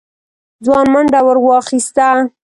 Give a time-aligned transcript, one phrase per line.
[0.65, 2.07] ځوان منډه ور واخيسته.